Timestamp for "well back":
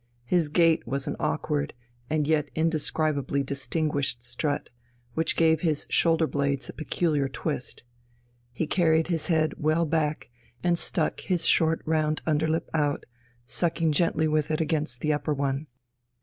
9.59-10.31